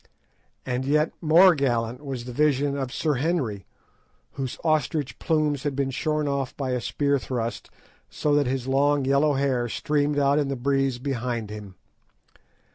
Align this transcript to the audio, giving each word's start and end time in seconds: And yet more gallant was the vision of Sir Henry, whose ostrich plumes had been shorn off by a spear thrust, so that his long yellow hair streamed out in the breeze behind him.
And 0.65 0.83
yet 0.83 1.11
more 1.21 1.53
gallant 1.53 2.03
was 2.03 2.25
the 2.25 2.31
vision 2.31 2.75
of 2.75 2.91
Sir 2.91 3.17
Henry, 3.21 3.67
whose 4.31 4.57
ostrich 4.63 5.19
plumes 5.19 5.61
had 5.61 5.75
been 5.75 5.91
shorn 5.91 6.27
off 6.27 6.57
by 6.57 6.71
a 6.71 6.81
spear 6.81 7.19
thrust, 7.19 7.69
so 8.09 8.33
that 8.33 8.47
his 8.47 8.65
long 8.67 9.05
yellow 9.05 9.33
hair 9.33 9.69
streamed 9.69 10.17
out 10.17 10.39
in 10.39 10.47
the 10.47 10.55
breeze 10.55 10.97
behind 10.97 11.51
him. 11.51 11.75